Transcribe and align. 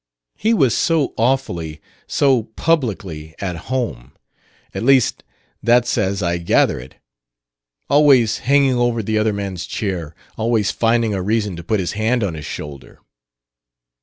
He 0.35 0.51
was 0.55 0.75
so 0.75 1.13
awfully, 1.15 1.79
so 2.07 2.45
publicly, 2.55 3.35
at 3.37 3.55
home; 3.69 4.13
at 4.73 4.81
least 4.81 5.23
that's 5.61 5.95
as 5.95 6.23
I 6.23 6.37
gather 6.39 6.79
it. 6.79 6.95
Always 7.87 8.39
hanging 8.39 8.77
over 8.77 9.03
the 9.03 9.19
other 9.19 9.31
man's 9.31 9.67
chair; 9.67 10.15
always 10.37 10.71
finding 10.71 11.13
a 11.13 11.21
reason 11.21 11.55
to 11.55 11.63
put 11.63 11.79
his 11.79 11.91
hand 11.91 12.23
on 12.23 12.33
his 12.33 12.45
shoulder...." 12.47 12.99